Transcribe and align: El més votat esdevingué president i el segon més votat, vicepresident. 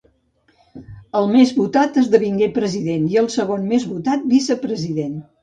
El 1.19 1.29
més 1.35 1.51
votat 1.57 1.99
esdevingué 2.03 2.49
president 2.57 3.07
i 3.13 3.21
el 3.23 3.29
segon 3.35 3.69
més 3.75 3.87
votat, 3.93 4.27
vicepresident. 4.35 5.15